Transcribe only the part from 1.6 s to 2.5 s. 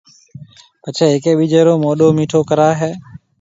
رو مونھ مِيٺو